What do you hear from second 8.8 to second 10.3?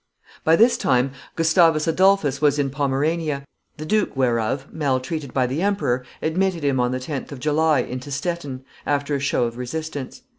after a show of resistance.